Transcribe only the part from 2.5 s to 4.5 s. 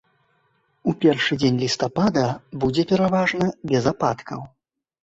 будзе пераважна без ападкаў.